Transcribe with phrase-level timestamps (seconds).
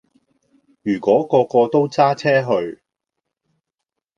[0.81, 2.81] 如果個個都揸車去